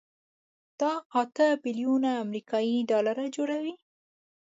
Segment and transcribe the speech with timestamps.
[0.79, 3.75] دا اته بيلیونه امریکایي ډالره جوړوي.